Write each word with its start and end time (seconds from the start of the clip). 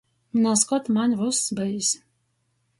Nazkod 0.45 0.89
maņ 0.97 1.15
vyss 1.21 1.53
byus. 1.61 1.93